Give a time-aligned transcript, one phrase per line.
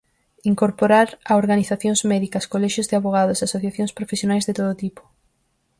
[0.51, 5.03] Incorporar a organizacións médicas, colexios de avogados, asociacións profesionais de todo tipo.